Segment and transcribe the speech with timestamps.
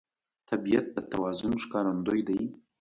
[0.49, 2.41] طبیعت د توازن ښکارندوی دی.